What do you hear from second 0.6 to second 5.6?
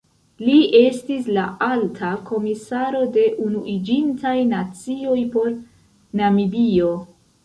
estis la Alta Komisaro de Unuiĝintaj Nacioj por